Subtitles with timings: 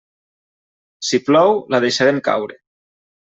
[1.09, 2.59] Si plou, la deixarem caure.